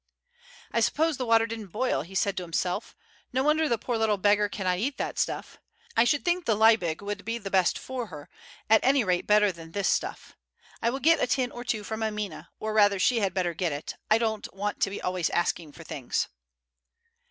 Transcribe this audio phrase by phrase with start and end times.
[0.71, 2.95] "I suppose the water didn't boil," he said to himself.
[3.31, 5.59] "No wonder the poor little beggar cannot eat that stuff.
[5.95, 8.27] I should think the Liebig would be the best for her,
[8.67, 10.35] at any rate better than this stuff.
[10.81, 13.71] I will get a tin or two from Amina, or rather she had better get
[13.71, 16.27] it; I don't want to be always asking for things."